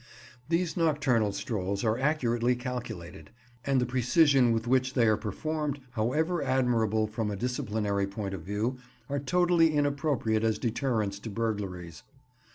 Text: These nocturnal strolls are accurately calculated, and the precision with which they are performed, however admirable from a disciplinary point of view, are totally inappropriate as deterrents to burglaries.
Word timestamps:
These 0.49 0.75
nocturnal 0.75 1.31
strolls 1.31 1.83
are 1.83 1.95
accurately 1.95 2.55
calculated, 2.55 3.29
and 3.63 3.79
the 3.79 3.85
precision 3.85 4.51
with 4.51 4.65
which 4.65 4.95
they 4.95 5.05
are 5.05 5.15
performed, 5.15 5.79
however 5.91 6.41
admirable 6.41 7.05
from 7.05 7.29
a 7.29 7.35
disciplinary 7.35 8.07
point 8.07 8.33
of 8.33 8.41
view, 8.41 8.77
are 9.09 9.19
totally 9.19 9.71
inappropriate 9.75 10.43
as 10.43 10.57
deterrents 10.57 11.19
to 11.19 11.29
burglaries. 11.29 12.01